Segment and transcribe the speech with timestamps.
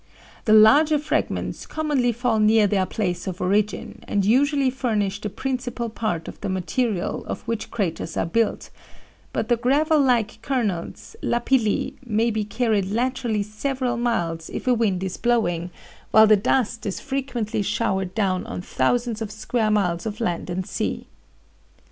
[0.45, 5.89] The larger fragments commonly fall near their place of origin, and usually furnish the principal
[5.91, 8.71] part of the material of which craters are built,
[9.31, 15.03] but the gravel like kernels, lapilli, may be carried laterally several miles if a wind
[15.03, 15.69] is blowing,
[16.09, 20.65] while the dust is frequently showered down on thousands of square miles of land and
[20.65, 21.05] sea.